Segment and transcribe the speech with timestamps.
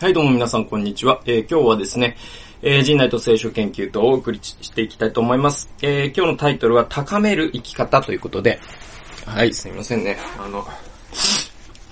[0.00, 1.20] はい、どうも皆さん、こんにちは。
[1.26, 2.16] えー、今日はですね、
[2.62, 5.68] えー、人内と聖書研究とお送りしていきたいと思います。
[5.82, 8.60] えー、今日のタイトルは、高める生き方ということで、
[9.26, 10.16] はい、すいませんね。
[10.38, 10.64] あの、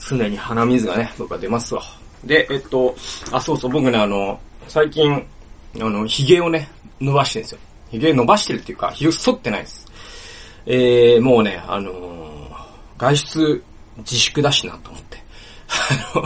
[0.09, 1.83] 常に鼻水がね、僕は出ますわ。
[2.23, 2.95] で、えっと、
[3.33, 4.39] あ、そうそう、僕ね、あの、
[4.69, 5.27] 最近、
[5.75, 6.71] あの、髭をね、
[7.01, 7.59] 伸ばしてるんですよ。
[7.91, 9.85] 髭伸ばしてるっていうか、髭剃ってないです。
[10.65, 11.93] えー、もうね、あの
[12.99, 13.65] 外出
[13.99, 15.26] 自粛だしなと思って。
[16.15, 16.25] あの、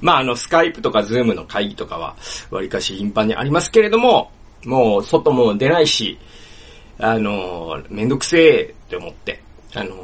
[0.00, 2.14] まあ、あの、スカイプとかズームの会議とかは、
[2.50, 4.30] わりかし頻繁にありますけれども、
[4.64, 6.18] もう、外も出ないし、
[6.98, 9.40] あの、めんどくせえって思って、
[9.74, 9.96] あの、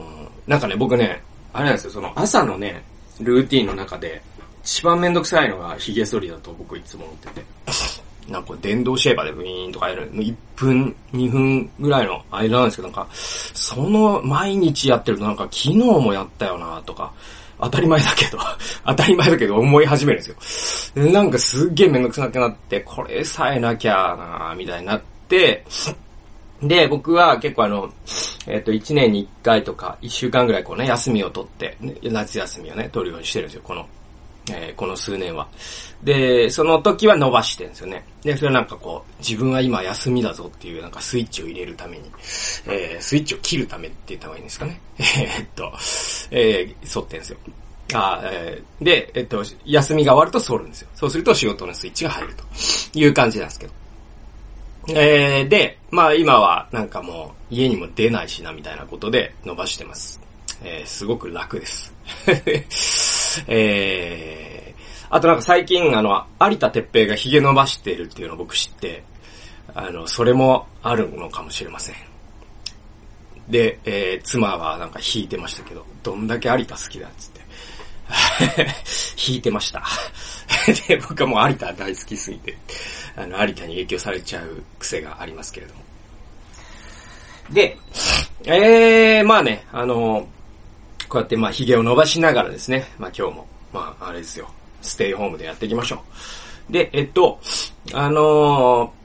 [0.47, 2.83] なんかね、僕ね、あれなんですよ、その朝のね、
[3.21, 4.23] ルーティンの中で、
[4.65, 7.45] 一番めんどくさいのが髭剃りだと僕いつも思ってて。
[8.29, 17.13] なんか電動シェーバーでブイーンとかやる、1分、2分ぐらいの間なんですけど、なんか、その毎日やってるとなんか昨日もやったよなとか、
[17.63, 18.39] 当たり前だけど、
[18.87, 21.05] 当たり前だけど思い始めるんですよ。
[21.05, 25.65] なんかすっげえめんどくさくなって、これさえなきゃなーみたいになって、
[26.63, 27.93] で、僕は結構あの、
[28.47, 33.87] えっ、ー、と、1年に1回とか、1週間ぐらいこうね、休みを取って、夏休みをね、取るようにしてるんですよ、この、
[34.51, 35.49] えー、この数年は。
[36.03, 38.05] で、その時は伸ばしてるんですよね。
[38.23, 42.11] で、それはなんかこう、自分は今休みだぞっていうなんかスイッチを入れるために、
[42.67, 44.81] えー、スイッチを切るためって言った方がいいんですかね。
[44.99, 45.73] え、っと、
[46.31, 47.39] えー、沿ってんですよ。
[47.93, 50.89] あえー、で、えっと、休みが終わると反るんですよ。
[50.95, 52.45] そうすると仕事のスイッチが入ると
[52.99, 53.73] いう感じなんですけど。
[54.89, 60.21] えー、で、まあ今はなんかもう家にも出ないしなみたいなことで伸ばしてます。
[60.63, 61.93] えー、すごく楽です。
[63.47, 69.03] えー、あとなんか最近あの、有田哲平が髭伸ばしてるっていうのを僕知って、
[69.75, 72.10] あの、それもあるのかもしれません。
[73.51, 77.41] で、えー、妻はなんか弾いてましたけど、どんだけ有田好きだっつって。
[79.17, 79.83] 弾いてました。
[80.89, 82.57] で、僕はもう有田大好きすぎて、
[83.17, 85.81] あの、有田に影響されちゃう癖がありますけれども。
[87.51, 87.77] で、
[88.45, 90.27] えー、まあね、あの、
[91.09, 94.49] こうやってまあ髭を伸ばしながらですね、まあ今日も、まああれですよ、
[94.81, 96.03] ステイホームでやっていきましょ
[96.69, 96.73] う。
[96.73, 97.41] で、えっと、
[97.93, 99.00] あのー、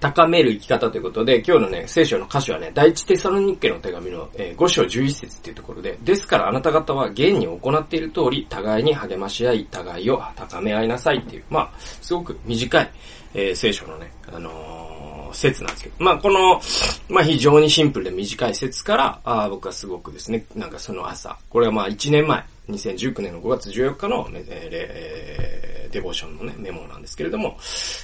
[0.00, 12.90] 高める生き方ということで、今日のね、聖書の歌詞はね、第一テサロニッケの手紙の、えー、5章11節っていうところで、ですからあなた方は現に行っている通り、互いに励まし合い、互いを高め合いなさいっていう、まあ、すごく短い、
[13.34, 15.00] えー、聖書のね、あのー
[15.32, 16.60] 説なんですけど、まあこの、
[17.08, 27.56] まあ非常にシンプルで短い説から、あ僕はすごくですね、なんかその朝、これはまあ1年前、2019年の5月14日の、えー、デボーションのね、メモなんですけれども、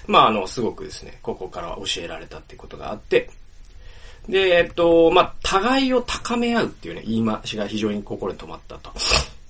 [0.07, 3.31] まああの、すごくですね、ここから教えられたってことがあって、
[4.29, 8.91] で、えっと、まあ、互いを高め合うっていうね、言い回しが非常に心に留まったと。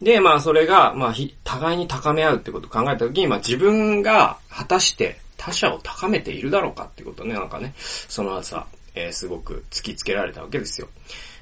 [0.03, 10.89] で、まあ、それが、まあ、互いに高め合うってことを考えたときに、まあ、自分が果たして他者を高めているだろうかってことね、なんかね、その朝、えー、すごく突きつけられたわけですよ。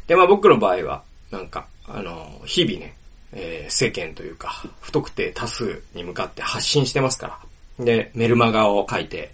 [0.06, 2.94] で、まあ僕の場合は、なんか、あの、日々ね、
[3.32, 7.38] えー、世間というか、不特定多数に向かって発信してますから。
[7.78, 9.32] で、メルマガを書いて、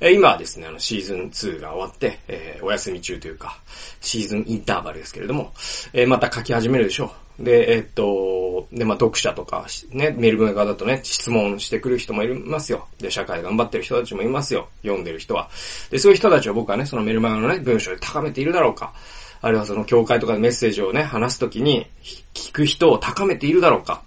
[0.00, 3.60] え、今はですね、あの、シーズン2が終わって、えー、お休み中というか、
[4.00, 5.52] シーズンインターバルですけれども、
[5.92, 7.44] えー、また書き始めるでしょう。
[7.44, 12.86] で、えっと、で、まあ、読者とか、ね、メル文化だとね、質問してくる人もいますよ。
[12.98, 14.68] で、社会頑張ってる人たちもいますよ。
[14.82, 15.48] 読んでる人は。
[15.90, 18.92] で、そういう人たちを僕はね、そのメルマガのね、文章で高めているだろうか。
[19.40, 21.86] あるいはその教会とかでメッセージをね、話すときに、
[22.34, 24.02] 聞く人を高めているだろうか。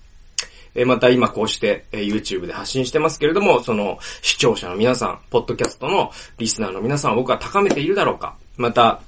[0.76, 8.36] えまた今こうして、え YouTube で発信してますけれども、その視聴者の皆さん、ポッドキャストのリスナーの皆さんを僕は高めているだろうか。
[8.58, 9.02] また、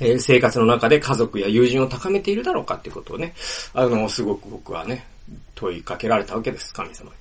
[0.00, 3.34] え、生活の中で家族や友人を高めているだろうかっていうことをね、
[3.74, 5.06] あの、すごく僕はね、
[5.54, 7.16] 問いかけられたわけです、神様に。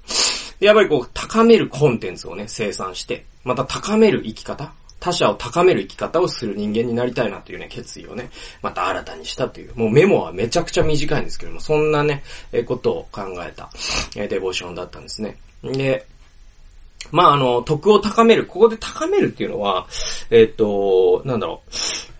[0.59, 8.29] で、やっぱりこう、高めるコンテンツをね、生産して、また高める生き方、他者を高める生き方をする人間になりたいなというね、決意をね、
[8.61, 13.69] また新たにしたという、もうメモはめちゃくちゃ短いんですけども、そんなね、えことを考えた、
[14.16, 15.38] えデボーションだったんですね。
[15.63, 16.07] で、
[17.12, 18.46] まあ、あの、徳を高める。
[18.46, 19.88] ここで高めるっていうのは、
[20.30, 21.75] えっ、と、なんだろう。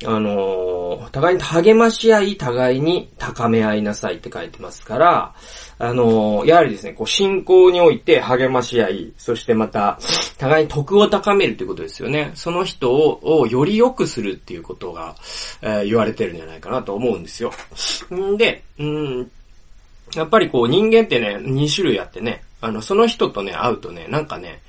[0.08, 5.34] あの、互いに励まし合い、互いに高め合いなさいって書いてますから、
[5.78, 10.00] あの、やはりですね、こう、信仰において励まし合い、そしてまた、
[10.38, 12.32] 互いに徳を高めるっていうことですよね。
[12.36, 15.16] その人を、をより良くするっていうことが、
[15.62, 17.52] えー、言われてるんじゃないかなと思うんですよ。
[18.14, 19.32] んで、うん、
[20.14, 24.60] やっぱりこう、人間ってね、2種類あってね、あの、その人とね、会うとね、なんかね、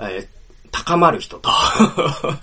[0.00, 0.26] えー、
[0.72, 1.50] 高まる人と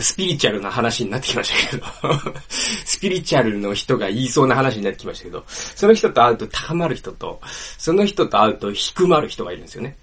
[0.00, 1.86] スピリチュアルな話になってきましたけど
[2.48, 7.40] スピリチュアルの人が言いそうな話になってきましたけど、その人と会うと高まる人と、
[7.76, 9.96] その人と会うと低まる人がいるんですよね。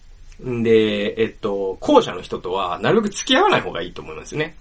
[0.45, 4.56] んで、えっと、後者の人とは、なるべく付き合わない方がいいと思いますね。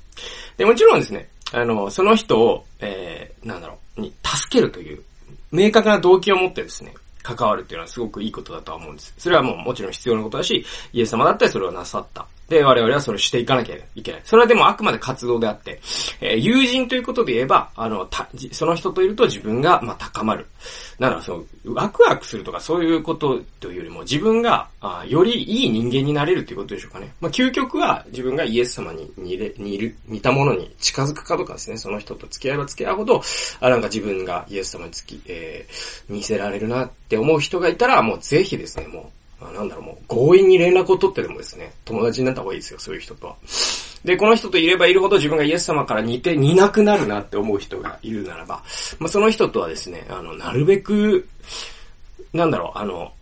[0.56, 5.02] で、もちろんですね、あの、その人を、えー、なんだろう、に助けるという、
[5.52, 6.94] 明確な動機を持ってですね、
[7.34, 9.14] 関わるっていうのはすごくいいことだとは思うんです。
[9.18, 12.26] それはもうもちろん必要なことだし、イエス様だったらそれはなさった。
[12.48, 14.20] で、我々はそれをしていかなきゃいけない。
[14.24, 15.80] それはでもあくまで活動であって、
[16.20, 20.46] えー、友人ということで言えば、あの、た、その人といると自分が、まあ、高まる。
[20.98, 27.12] なら、その、ワクワクするとかそういうことというよりも、自分が、あよりいい人間になれるっていうことでしょうかね。
[27.20, 33.22] まあ、究極は自分がイエス様に似れ、似る、似たものに近づくかとかですね、その人と付き合えば付き合うほど、
[33.60, 43.36] あ、なんか自分がイエス様につき、えー、似せられるなって思う人がいたら、もうぜひですね、もう、あなんだろう、もう強引に連絡を取ってでもですね、友達になった方がいいですよ、そういう人とは。
[44.04, 48.62] で、この人といればいるほど自分がイエス様から似て、似なくなるなって思う人がいるならば、
[48.98, 51.28] まあ、その人とはですね、あの、なるべく、
[52.32, 53.12] なんだろう、あの、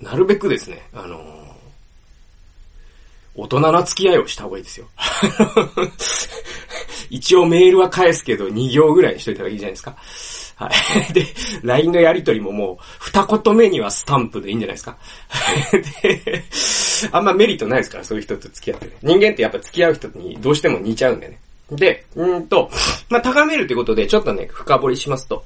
[0.00, 1.38] なるべくですね、あの、
[3.34, 4.86] 大人な付き合いをした方がいいですよ。
[7.10, 9.96] 一応メールは返すけど2行ぐらいにしといた方がいいじゃないですか。
[10.58, 10.68] は
[11.08, 11.12] い。
[11.14, 11.24] で、
[11.62, 14.96] LINE のやりとりももう、二言目にはスタンプでいいんじゃないですか。
[16.02, 16.44] で、
[17.12, 18.92] あんまメリットないですから、そういう人と付き合ってね。
[19.02, 21.38] 人間ってやっぱ付き合う人にどうしても似ちゃうんだよね。
[21.70, 22.70] で、うんと、
[23.08, 25.44] まあ、高めるということで、ちょっとね、深掘りしますと。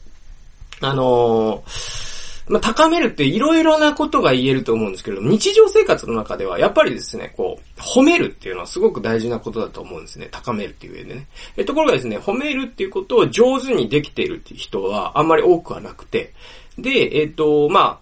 [0.80, 2.11] あのー
[2.48, 10.28] まあ、高めるっていろいろなことが言えると思うんですけれども、日常生活の中ではやっぱりですね、こう、褒めるっていうのはすごく大事なことだと思うんですね。
[10.30, 11.28] 高めるっていう上でね。
[11.56, 16.34] えところがですね、褒めるっていうことを上手にできているっていう人はあんまり多くはなくて、
[16.78, 18.00] で、えっ、と、ま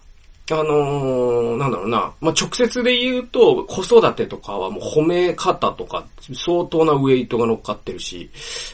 [0.53, 8.29] あのー、なんだろうな、まあ、直接で言うと、子育てとかはもう褒め方とか、相当なウェイトが乗っかってるし、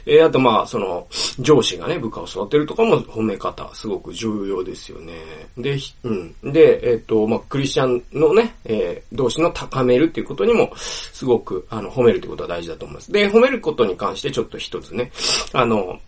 [0.05, 1.07] えー、あとまあ、その、
[1.39, 5.13] 上司がね、部下を育てるとかも褒め方、すごく重要ですよね。
[5.57, 6.35] で、うん。
[6.43, 13.11] で、えっ、ー、と、まあ、クリスチャンのね、えー、同士の高めるっていうことにも、すごく、あの、褒めるってことは大事だと思います。
[13.11, 15.11] で、褒めることに関してちょっと一つね、
[15.53, 15.99] あの、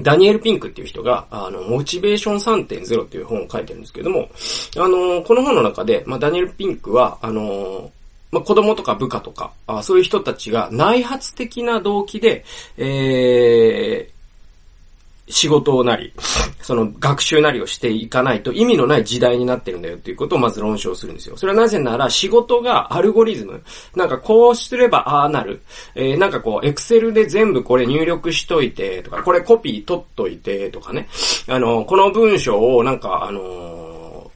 [0.00, 4.28] ダニエル・ピンクっていう人が、あの、モチベーション3.0っていう本を書いてるんですけども、
[4.76, 7.90] あの、この本の中で、まあ、ダニエル・ピンクは、あの、
[8.30, 12.44] まあ、子供とか部下とかあ、そういう人たちが内発的な動機で、
[12.76, 14.10] え
[15.26, 16.12] 仕事なり、
[16.60, 21.36] その学習なりをしていかないと意味のない時代になってるんだよっていうことをまず論証するんですよ。
[21.36, 23.62] それはなぜなら仕事がアルゴリズム、
[23.94, 25.62] なんかこうすればああなる、
[25.94, 31.08] えー、なんかこうエクセルで全部これ入力しといてとか、これコピー取っといてとかね、
[31.48, 34.30] あの、この文章をなんかあの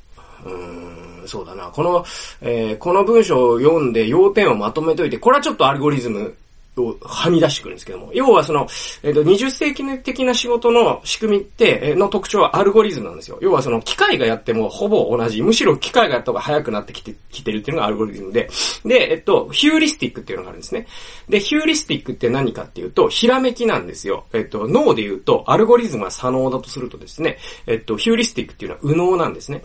[0.45, 1.65] ー、うんそうだな。
[1.67, 2.05] この、
[2.41, 6.35] えー、この文章を読んで要点をまとめといて、これはちょっとアルゴリズム
[6.83, 8.11] をはみ出してくるんですけども。
[8.13, 8.67] 要はその、
[9.03, 13.39] えっ、ー、と、20世紀的な仕事の仕組みって、の特徴はアルゴリズムなんですよ。
[13.41, 15.43] 要はその、機械がやってもほぼ同じ。
[15.43, 18.49] むしろ機械がやった方が早くなってきて、きてるっていうのがアルゴリズムで。
[18.85, 20.87] で、えっと、ヒューリスティックっていうのがあるんですね。
[21.29, 24.25] で、ヒューリスティックって何かっていうと、ひらめきなんですよ。
[24.33, 29.63] えっと、脳で言うと、アルゴリズムが左脳だとするとですね、えっと、ヒューリスティックっていうのは右脳なんですね。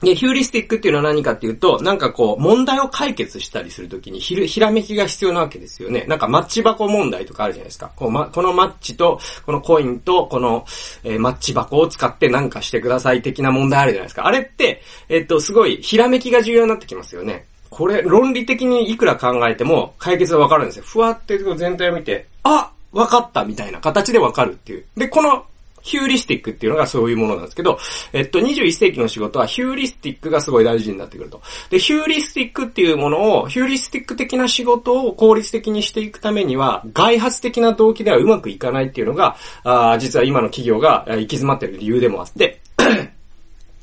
[0.00, 6.04] で、ヒューリスティックっていうのは何かっていうと、なんかこう、問題を解決したりするときにひひらめきが必要なわけですよね。
[6.08, 7.92] なんかマッチ箱問題とかあるじゃないですか。
[7.96, 10.64] こうま、このマッチと、このコインと、この、
[11.04, 14.26] えー、マッチ箱を使って何かしてください的な問題あるじゃないですか。
[14.26, 17.46] あれって、えっと、すごい、ひらめきが重要になってきますよね。
[17.68, 20.84] これ、論理的にいくら考えても解決がわかるんですよ。
[20.86, 24.84] ふわって全体を見て、あわかったみたいな形でわかるっていう。
[24.96, 25.44] で、この
[25.82, 27.78] ヒューリスティックっていうのがそういうものなんですけど、
[28.12, 31.40] えっと、21世紀の仕事はヒューリスティックがすごい大事になってくると。
[31.70, 42.60] で、ヒューリスティックっていうものを、ヒューリスティック的な仕事を効率的にしていくためには、外発的な動機ではうまくいかないっていうのが、あ実は今の企業が行き詰まってる理由でもあって、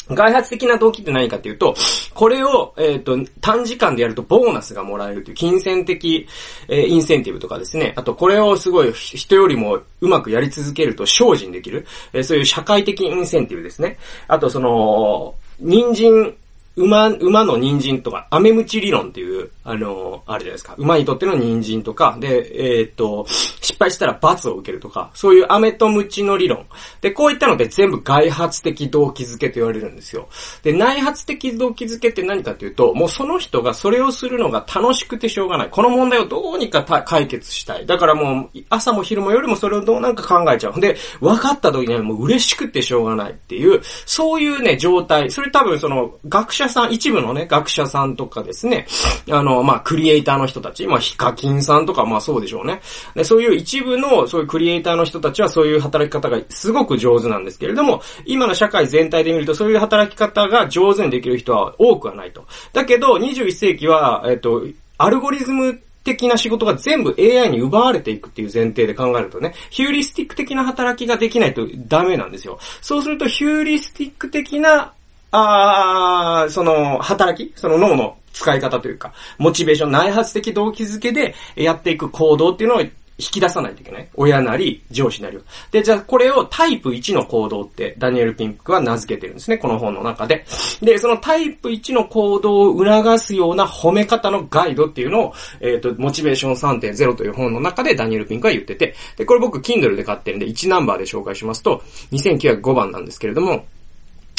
[0.10, 1.76] 外発的な動機って何かっていうと、
[2.14, 6.28] これを、えっ、ー、と、短時間でやるとボーナスがもらえるという金銭的、
[6.68, 7.94] えー、インセンティブとかですね。
[7.98, 11.86] あと、これをすごい人よりもうまくやり続けると精進できる。
[12.14, 13.98] えー、そういう社会的インセンティブですね。
[14.28, 16.36] あと、その、人参
[16.78, 20.76] 馬、馬の人参とか、アメムチ理論っていう、あの、あるじゃないですか。
[20.78, 26.68] 馬にとっての人参とか、で、えー、っと、失敗したら罰を受けるとか、そういうアメとムチの理論。
[27.02, 30.30] で、こういったので全部外発的動機づけと言われるんですよ。
[30.62, 35.70] で、内発的動機づけって何かっていうと、もうその人がそれをするのが楽しくてしょうがない。
[35.72, 37.86] この問題をどうにか解決したい。
[37.88, 40.80] だからもう、朝も昼も夜もそれをどうなんか考えちゃう。
[40.80, 45.32] で、分かった時にはもう嬉しくてしょうがないっていう、そういうね、状態。
[45.32, 48.88] それ多分その、学者さん、一部のね、学者さんとかですね、
[49.30, 52.82] あの、まあ、クリエイターの人たち、まあ、ヒカキンさんとか、まあ、そうでしょうね。
[53.16, 62.46] で、そういう一部の、そういうクリエイターの人たちは、そういう働き方がすごく上手なんですけれども、今の社会全体で見ると、そういう働き方が上手にできる人は多くはないと。
[62.74, 64.64] だけど、21世紀は、えっと、
[64.98, 72.60] アルゴリズム的な仕事が全部 AI に奪われていくっていう前提で考えるとね、ヒューリスティック的な働きができないとダメなんですよ。
[72.82, 74.94] そうするとヒューリスティック的な、
[75.32, 77.54] あー、その、働き？
[77.56, 82.82] その脳の使い方というか、モチベーション、内発的動機づけでやっていく行動っていうのを
[83.20, 84.08] 引き出さないといけない。
[84.14, 85.42] 親なり、上司なりを。
[85.72, 89.58] で、じゃあこれをタイプ1の行動ってダニエル・ピンクは名付けてるんですね。
[89.58, 90.46] この本の中で。
[90.82, 101.82] で、そのタイプ1の行動を促すような褒め方のガイドっていうのを、えっ、ー、と、モチベーション3.0という本の中でダニエル・ピンクは言ってて、で、これ僕 Kindle で買ってるんで1ナンバーで紹介しますと、
[102.12, 103.66] 2905番なんですけれども、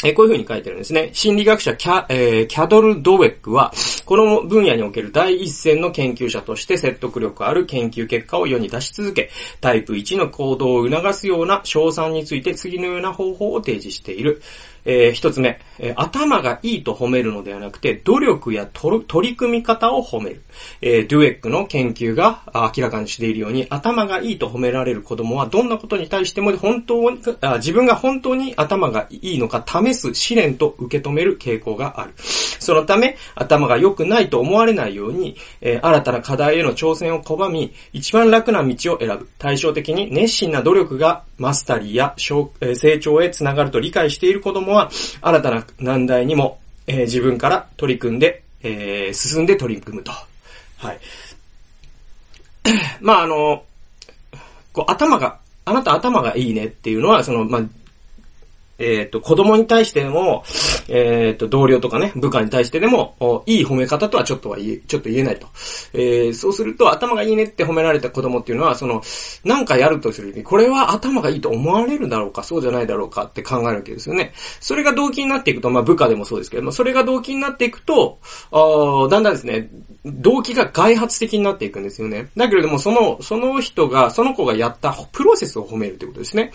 [0.03, 1.09] えこういうふうに書いてるんですね。
[1.11, 3.73] 心理学者キャ、えー、キャドル・ドウェックは、
[4.05, 9.29] この分野における第一線の研究者として説得力ある研究結果を世に出し続け、
[9.59, 14.41] タイプ1の行動を促すような賞賛について次のような方法を提示している。
[14.89, 20.41] えー、一つ目、えー、頭がいいと褒めるのではなくて、努力や取り組み方を褒める。
[20.81, 32.13] えー、デュエックの研究が明らかにしているように、頭がいいと褒められる子供はどんなことに対しても本当に、あ自分が本当に頭がいいのか試す試練と受け止める傾向がある。
[32.59, 39.29] そのため、頭が良くないと思われないように、えー、新たな課題への挑戦を拒み、一番楽な道を選ぶ。
[39.37, 44.89] 対照的に熱心な努力がマスタリーや成長へつながると理解している子供は、
[45.21, 50.11] 新たな難題にも、えー、自分から取り組んで、えー、進んで取り組むと。
[50.77, 50.99] はい。
[53.01, 53.63] まあ、あの、
[54.73, 57.61] こう、頭が、あなた頭がいいねっていうのは、その、まあ、
[58.79, 60.43] えっ、ー、と、子供に対しても、
[60.87, 65.47] えっ、ー、と、同僚とかね、部下に対してでも、いい褒め方とはちょっとは言え、ちょっと言えないと。
[65.93, 69.01] えー、そうすると、頭がいいねって褒められた子供っていうのは、その、
[69.43, 74.33] なんかやるとするに、これは頭がいいと思われるだろうか、そうじゃないだろうかって考えるわけですよね。
[74.59, 78.19] それが動機になっていくと、まあ部下でもそうですけども、それが動機になっていくと、
[78.51, 79.69] あだんだんですね、
[80.05, 82.29] 動機が外発的になっていくんですよね。
[82.37, 86.51] だけれども、その、その人が、その子がやったプロセスを褒めるってことですね。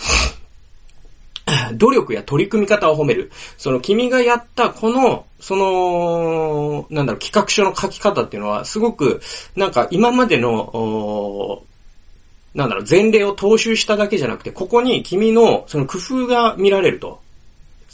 [1.73, 3.31] 努力や取り組み方を褒める。
[3.57, 9.21] その君がやったこの、その、なんだろう、企画書の書き方っていうのは、すごく、
[9.57, 11.63] なんか今までの、
[12.55, 17.24] なんだろう、前例を踏襲しただけじゃなくて、ここに君のその工夫が見られると。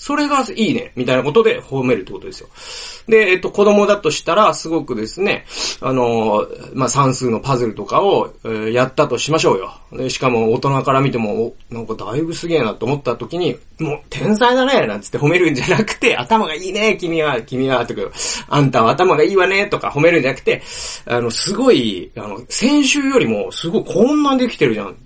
[0.01, 2.49] それがいいね、みたいなことで褒めるってことですよ。
[3.07, 5.45] で、えっと、子供だとしたら、すごくですね、
[5.83, 9.75] あの、まあ、算数のパズルとかを、えー、やったとしましょうよ。
[9.93, 18.01] で、しかも大人から見ても、おなんかだいぶすげえなと思った時に、もう、天才だねなんつって褒めるんじゃなくて、頭がいいね君は、君は、とか、
[18.49, 20.63] あんたは頭がいいわねとか褒めるんじゃなくて、
[21.05, 24.97] あの、すごい、あの、先週よりも、すごいこんなできてるじゃん。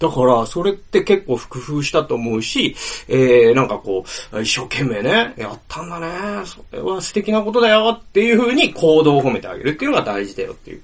[0.00, 2.74] だから、それって結構工夫したと思うし、
[3.06, 10.80] えー、なんかこう、一生懸命ね、やったんだね、それは素敵なことだよっていう風に行動を褒めてあげるっていうのが大事だよっていう。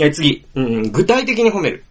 [0.00, 1.84] え次、うん、具体的に褒める。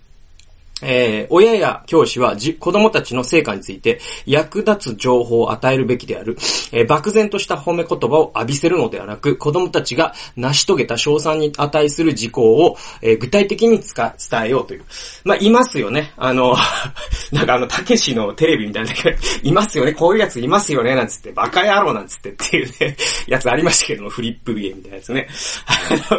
[0.81, 6.37] えー、親や教師は子供たちの成果について役立つ情報を与えるべきである。
[6.71, 14.85] えー、漠然とした褒め言葉を浴びせるのではなく、子供たちが成し遂げた賞賛に値する事項を、えー、具体的に伝えようという。
[15.23, 16.13] まあ、いますよね。
[16.17, 16.55] あの、
[17.31, 18.91] なんかあの、たけしのテレビみたいな、
[19.43, 19.93] いますよね。
[19.93, 20.93] こういうやついますよね。
[20.95, 25.27] なんつって、バカ野郎なんつってっていうね、 やつありましたけども、フリップビエみたいなやつね。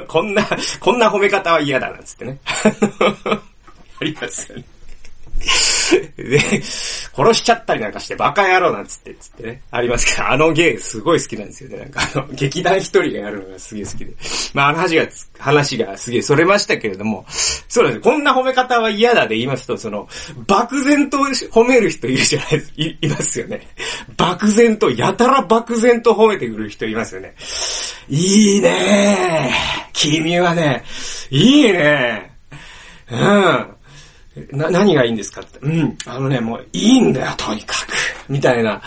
[0.08, 0.46] こんな、
[0.80, 2.38] こんな褒め方は嫌だなんつってね。
[4.00, 4.64] ありますよね。
[6.16, 9.62] で、殺しちゃったりなんかしてバカ野郎なんつって、つってね。
[9.70, 11.78] ありますけど、あの芸すごい好きなんですよね。
[11.78, 14.14] なんかあの、劇団一人がやるのがすげえ好きで。
[14.54, 15.06] まあ、あの話が、
[15.38, 18.00] 話がすげえそれましたけれども、そうですね。
[18.02, 20.08] こんな褒め方は嫌だで言いますと、その、
[20.46, 23.68] 漠然と褒める人いるじゃないですい、いますよね。
[24.16, 27.34] 漠然と、やたら漠然と褒めてくる人いますよね。
[28.08, 29.52] いいね
[29.92, 30.84] 君はね、
[31.30, 32.32] いいね
[33.10, 33.75] うん。
[34.50, 35.58] な、何がいいんですかって。
[35.60, 35.96] うん。
[36.06, 37.92] あのね、もういいんだよ、とにかく。
[38.28, 38.82] みたいな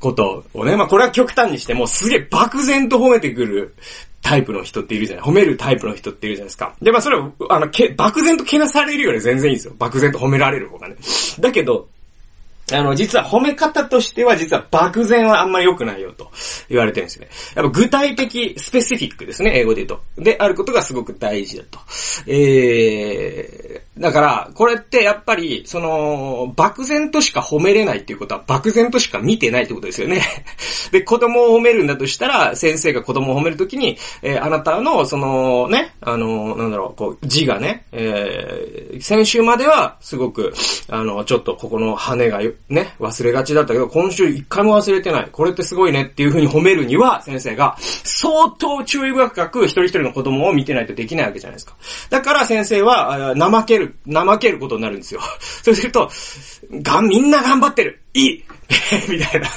[0.00, 0.76] ことをね。
[0.76, 3.74] まあこれは極端にしてもうすげえ漠然と褒めてくる
[4.22, 5.24] タイプの人っているじゃない。
[5.24, 6.74] 褒めるタイプの人っているじゃないですか。
[6.82, 9.74] で、まあそれは、あの、け、漠然とけなされるより全然いいんですよ。
[9.78, 10.96] 漠然と褒められる方がね。
[11.40, 11.88] だけど、
[12.72, 16.30] あの、実は褒め方としては、実は漠然はあんまり良くないよと
[16.68, 17.30] 言われてるんですよね。
[17.54, 20.22] やっぱ具体的、スペシフィックですね、英語で言うと。
[20.22, 21.78] で、あることがすごく大事だと。
[22.26, 30.22] えー、だから、これってやっぱり、その、漠然としか褒めれないっていうことは、漠然としか見てないってことですよね。
[30.92, 40.54] で、子供を褒めるんだとしたら、先生が子供を褒めるときに、えー、あなたの、その、ね、あの、なんだろう、こう、字がね、えー、先週までは、すごく、
[40.88, 45.28] あの、ちょっとここの羽がね、忘れがちだったけど、今週一回も忘れてない。
[45.32, 51.74] これってすごいねっていう風に褒めるには、先生が、相当注意深く一人一人の子供を見てないとできないわけじゃないですか。
[52.10, 55.20] だから先生は、怠ける、怠けることになるんですよ。
[55.62, 56.10] そうすると、
[56.82, 58.44] が、みんな頑張ってるいい
[59.08, 59.48] みたいな。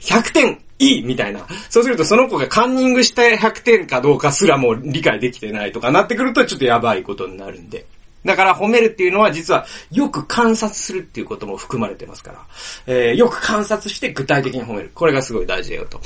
[0.00, 1.46] 100点いいみたいな。
[1.68, 7.86] そうするとその子がカンニングした100点かどうかすらもう理解できてないとかなってくるとちょっとやばいことになるんで。
[8.24, 12.46] だから褒めるっていうのは実はよく観察するっていうことも含まれてますから。
[12.86, 14.90] えー、よく観察して具体的に褒める。
[14.94, 16.00] これがすごい大事だよと。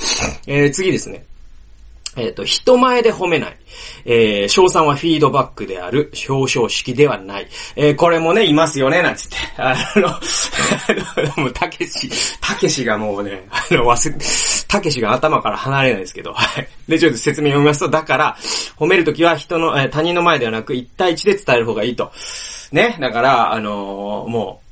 [0.47, 1.25] えー、次ですね。
[2.15, 3.57] えっ、ー、と、人前で褒めない。
[4.05, 7.47] えー、賞賛はフィードバックである、表彰式ではない。
[7.75, 9.37] えー、これもね、いますよね、なんつって。
[9.57, 10.09] あの、
[11.43, 14.15] もう、たけし、たけしがもうね、あの、忘れ、
[14.67, 16.67] たけしが頭から離れないですけど、はい。
[16.87, 18.37] で、ちょっと説明を読みますと、だから、
[18.77, 22.11] 褒めるときは人の、えー、他人の前ではなく、一対一で伝える方がいいと。
[22.71, 24.64] ね、だから、あの、もう、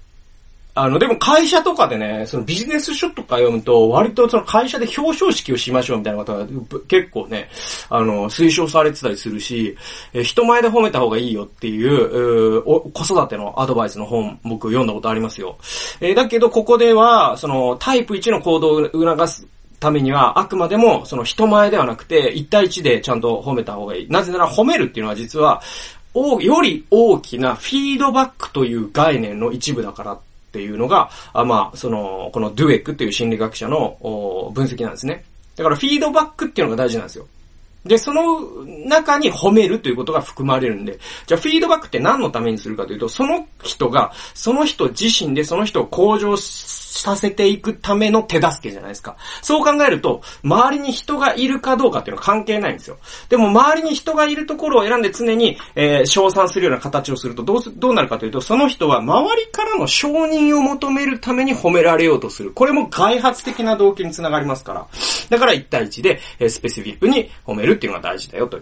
[0.76, 6.48] あの、でも会社とかでね、そのビジネス書とか読むと、割とその会社で表彰式をしましょうみたいなことが
[6.88, 7.50] 結構ね、
[7.90, 9.78] あの、推奨されてたりするし、
[10.14, 15.58] え人前で褒めた方がいいよっていう、う子育てのアドバイスの本、僕読んだことありますよ。
[16.02, 19.46] え、だけど、ここでは、その、タイプ1の行動を促す
[19.80, 24.08] ためには、あくまでも、その人前ではなくて、1対1でちゃんと褒めた方がいい。
[24.10, 25.62] なぜなら褒めるっていうのは実は、
[26.16, 30.20] より大きなフィードバックという概念の一部だからっ
[30.54, 33.98] っていうのが、あまあ、その、このドゥエックっていう心理学者の
[34.54, 35.26] 分析なんですね。
[35.56, 37.28] だからフィードバックっていうのが大事なんですよ。
[37.86, 38.40] で、その
[38.88, 49.18] 中に褒めるということが含まれるんで、じゃあフィードバックって何のためにするかというと、その人が、その人自身でその人を向上させていくための手助けじゃないですか。
[49.42, 52.98] そう考えると、周りに人がいるかどうかっていうのは関係ないんですよ。
[53.30, 62.52] でも周りに人がいるところを選んで常に、えー、称賛するような形をすると、どうす、どうなるかというと、その人は周りからの承認を求めるために褒められようとする。
[62.52, 64.88] これも外発的な動機につながりますから。
[65.30, 68.60] だから1対1で、えー、スペシフィックに褒めるっていうのが大事だよと。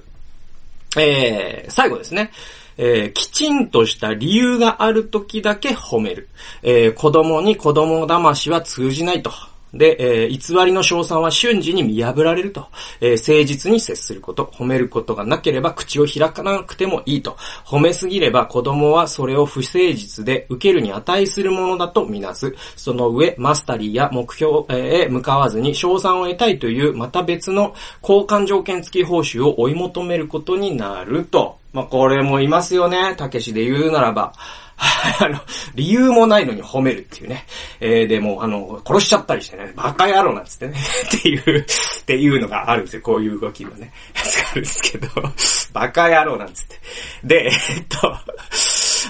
[0.99, 2.31] えー、最後ですね。
[2.77, 6.29] えー、きちんとした理由がある時だけ褒める。
[6.63, 9.31] えー、子供に子供騙しは通じないと。
[9.73, 12.67] で、えー、偽りの賞賛は瞬時に見破られると。
[12.99, 14.51] えー、誠実に接すること。
[14.53, 17.37] 褒めることがなければ口を開かなくてもいいと。
[17.65, 22.53] 褒めすぎれば子供はそれを不誠実で受けるに値するものだとみなす。
[22.75, 31.60] その上、マスタリーや目標へ向かわずに賞賛を得たいというまた別の交換条件付き報酬を追い求めることになると。
[31.73, 33.15] まあ、これもいますよね。
[33.15, 34.33] たけしで言うならば。
[35.19, 35.39] あの、
[35.75, 37.45] 理由もないのに褒めるっていうね。
[37.79, 40.73] えー、でも、あの、殺しちゃったりしてね、バカ野郎なんつってね、
[41.17, 43.01] っていう、っていうのがあるんですよ。
[43.03, 45.07] こういう動きのね、やつがあるんですけど、
[45.73, 46.79] バカ野郎なんつって。
[47.23, 48.17] で、えっと、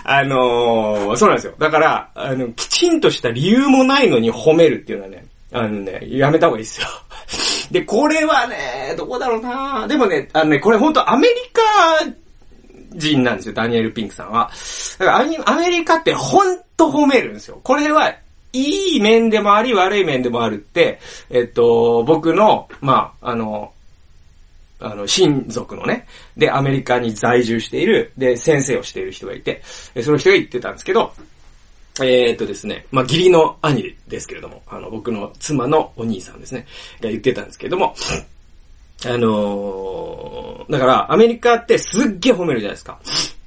[0.04, 1.54] あのー、そうなんですよ。
[1.58, 6.88] だから、あの、きちんとした理由もないのに褒めるっていうのはね、あのね、やめた方がいいですよ。
[7.71, 11.62] で、これはね、どこだろうなでもね、あのね、これ本当アメリカ
[12.93, 14.51] 人なんですよ、ダニエル・ピンクさんは。
[14.99, 17.60] だからアメリカってほんと褒めるんですよ。
[17.63, 18.13] これは、
[18.54, 20.99] いい面でもあり、悪い面でもあるって、
[21.30, 23.71] えっと、僕の、まあ、あの、
[24.80, 29.62] あの、親族のね、で、アメリカに在住している、で、先生をしている人がいて、
[30.01, 31.13] その人が言ってたんですけど、
[32.01, 36.65] えー、っとですね、まあ、義理の兄ですけれども、あの、僕の妻のお兄さんですね、
[36.99, 37.95] が言ってたんですけれども、
[39.06, 43.00] あのー、だから、アメリカってすっげえ褒めるじゃないですか。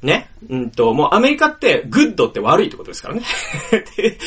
[0.04, 0.28] ね。
[0.50, 3.22] うんと、もうアメリカって good って悪いってことですからね。
[3.96, 4.18] で、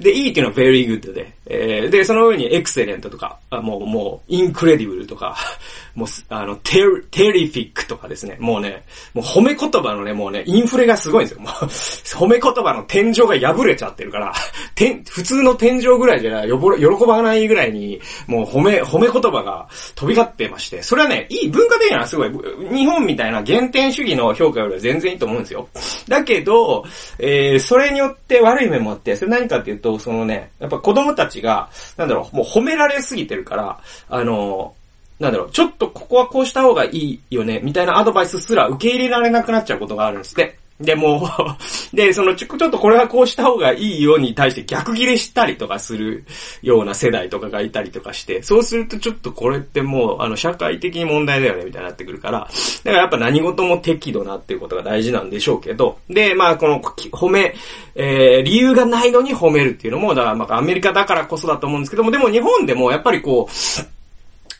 [0.00, 5.36] で、いいっていうのは very good で、えー、で、その上に excellent とか、あもう、もう、 incredible とか、
[5.94, 8.36] もう、あの、テ terrific とかですね。
[8.40, 8.84] もうね、
[9.14, 11.40] もう褒め言葉のね、もうね、インフレがすごいんですよ。
[11.42, 14.32] もう、 褒め言葉の天井が破れちゃってるから、
[14.74, 22.30] 天、普通の天井ぐらいじゃよぼ喜ばないぐらいに、もう褒め、褒め言葉が飛び交ってまして、それはね、いい文化的にはすごい、
[22.72, 25.68] 日本みたいな原点主義の評価よりは全然いいと思うんですよ。
[26.08, 26.84] だけど、
[27.18, 34.74] えー、それによって悪い面もあって、それ何かっていうと、そのね、やっぱ子供たちが、なんだろう、もう褒められすぎてるから、あの、
[35.20, 40.58] なんだろう、ちょっとここはこうした方がいいよね、みたいなアドバイスすら受け入れられなくなっちゃうことがあるんですって。
[40.80, 41.56] で、もう
[41.96, 46.24] で、その、ちょ、っとこれはこうした方がいいように対して逆ギレしたりとかする
[46.62, 52.50] ような世代とかがいたりとかして、そうするとちょっとこれってもう、あの、社会的に問題だよね、みたいになってくるから、だか
[52.90, 57.54] らやっぱ何事も適度なっていうことが大事なんでしょうけど、で、まあ、この、褒め、
[57.94, 63.84] えー、理由がないのに褒めるっていうのも、だからまあ、アメリカだからこそだと思うんですけども、でも日本でもやっぱりこう、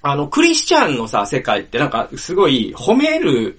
[0.07, 3.59] あの、クリスチャンのさ、世界ってなんか、すごい、褒める、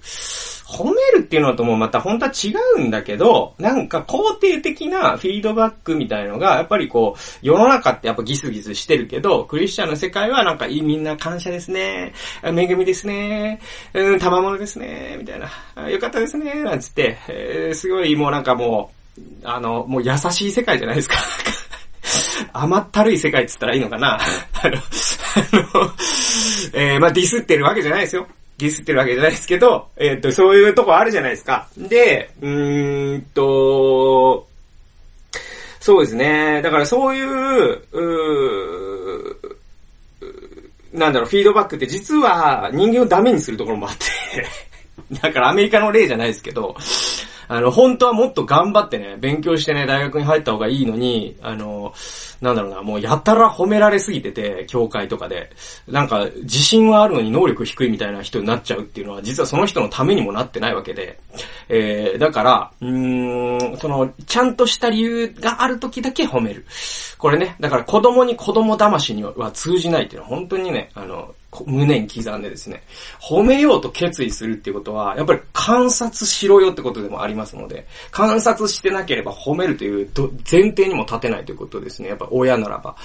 [0.66, 13.60] 褒めるっていうのともまた本当は違うんだけど、なんか肯定的なフィードバックみたいのが、やっぱりこう、世の中ってやっぱギスギスしてるけど、クリスチャンの世界はなんか、みんな感謝ですね、恵みですね、
[13.94, 21.16] うん、賜物ですね、みたいな、よかったですね、なんつって、えー、すごいもうなんかもう、あの、もう優しい世界じゃないですか。
[22.52, 24.18] 甘ったるい世界って言ったらいいのかな。
[24.62, 24.78] あの、あ
[25.52, 25.92] の、
[26.72, 28.26] えー、まあ、ディスってるわけじゃないですよ。
[28.58, 31.68] ディスってるわけじゃないですけど、えー、っと、そういうとこあるじゃないですか。
[31.76, 34.46] で、うーんと、
[35.80, 36.62] そうですね。
[36.62, 39.36] だからそういう、う
[40.92, 44.46] なんだろう、フィードバックって実は人間をダメにするところもあって
[45.20, 46.74] だからアメリカの例じゃないですけど、
[47.48, 51.92] あの、本当はもっと頑張ってね、勉強してね、大学に入った方がいいのに、あの、
[52.40, 55.50] なんだろうな、もうやたら褒められすぎてて、教会とかで。
[55.88, 61.18] なんか、自信はあるのに能力低いみたいな人になっちゃうっていうのは、実はその人のためにもなってないわけで。
[61.68, 66.66] えー、だから、うーん、その、ちゃんとした理由がある時だけ褒める。
[67.18, 71.34] これね、だから子供に子供騙しには通じないっていうのは本当にね、あの、
[71.66, 72.82] 胸に刻んでですね、
[73.20, 80.10] 褒めようと決意するっていうことは、やっぱり観察しろよってことでもありますので、観察してなければ褒めるという
[80.50, 82.08] 前提にも立てないということですね。
[82.08, 82.96] やっぱ親ならば、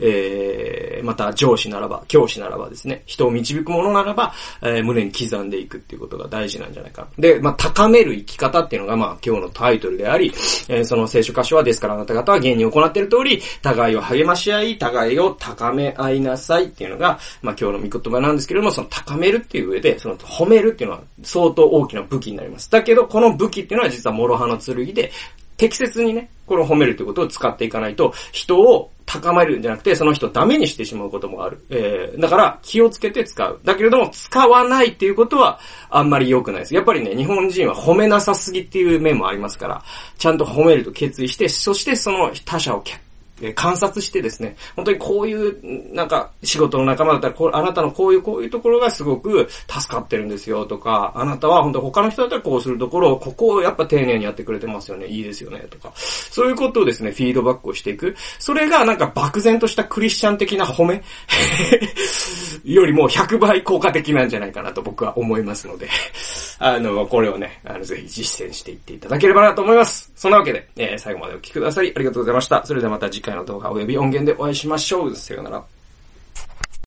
[0.00, 7.08] えー、また上司ならば、教師ならばですね、人を導くものならば、えー、胸に刻んでいくっていうことが大事なんじゃないか。
[7.18, 10.32] で、まあ、高める生き方っていうのが、まあ、今日のタイトルであり、
[10.68, 22.70] えー、その聖書箇所はですからあなた方は現に行っている通り、互いを励まし合い、互いを高め合いなさいっていうのが、まあ、今日の御言葉なんですけれども、その高めるっていう上で、その褒めるっていうのは相当大きな武器になります。
[22.70, 25.10] だけど、この武器っていうのは実は諸刃の剣で、
[25.56, 31.62] 適切にね、これを褒めるということを使っていかないと、人を高めるんじゃなくて、その人をダメにしてしまうこともある。
[31.68, 33.60] えー、だから気をつけて使う。
[33.62, 35.60] だけれども、使わないっていうことは
[35.90, 36.74] あんまり良くないです。
[36.74, 39.82] やっぱりね、日本人は褒めなさすぎっていう面もありますから、
[40.16, 42.80] ちゃんと褒めると決意して、そしてその他者を
[43.42, 55.92] え観察してですね、本当にこういう、なんか、仕事の仲間だったら、こう、あなたのこういう、こういうところがすごく助かってるんですよとか、あなたは本当他の人だったらこうするところを、ここをやっぱ丁寧にやってくれてますよね、いいですよね、とか。
[55.96, 58.14] そういうことをですね、フィードバックをしていく。
[58.38, 61.02] それがなんか漠然としたクリスチャン的な褒め
[62.64, 65.88] よりも100倍効果的なんじゃないかなと僕は思いますので、
[66.58, 70.12] あの、これをね、あの、ぜひ実践していっていただければなと思います。
[70.14, 71.92] そんなわけで、えー、最後までお聴きください。
[71.94, 72.64] ありがとうございました。
[72.66, 75.14] それではまた次回回の動画及び音源でお会いしましょう。
[75.14, 75.64] さようなら。